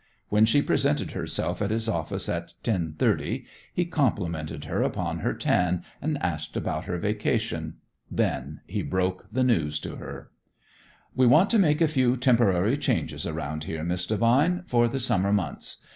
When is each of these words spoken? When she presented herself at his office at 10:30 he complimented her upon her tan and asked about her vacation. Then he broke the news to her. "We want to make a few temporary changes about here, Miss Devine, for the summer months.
When 0.29 0.47
she 0.47 0.63
presented 0.63 1.11
herself 1.11 1.61
at 1.61 1.69
his 1.69 1.87
office 1.87 2.27
at 2.27 2.53
10:30 2.63 3.45
he 3.71 3.85
complimented 3.85 4.63
her 4.65 4.81
upon 4.81 5.19
her 5.19 5.35
tan 5.35 5.83
and 6.01 6.17
asked 6.23 6.57
about 6.57 6.85
her 6.85 6.97
vacation. 6.97 7.75
Then 8.09 8.61
he 8.65 8.81
broke 8.81 9.27
the 9.31 9.43
news 9.43 9.79
to 9.81 9.97
her. 9.97 10.31
"We 11.15 11.27
want 11.27 11.51
to 11.51 11.59
make 11.59 11.81
a 11.81 11.87
few 11.87 12.17
temporary 12.17 12.79
changes 12.79 13.27
about 13.27 13.65
here, 13.65 13.83
Miss 13.83 14.07
Devine, 14.07 14.63
for 14.65 14.87
the 14.87 14.99
summer 14.99 15.31
months. 15.31 15.85